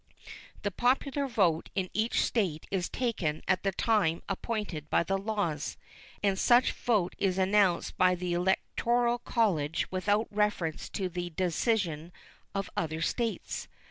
[0.63, 5.77] The popular vote in each State is taken at the time appointed by the laws,
[6.23, 12.11] and such vote is announced by the electoral college without reference to the decision
[12.55, 13.67] of other States.